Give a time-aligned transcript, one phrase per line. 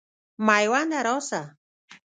[0.47, 1.41] مېونده راسه.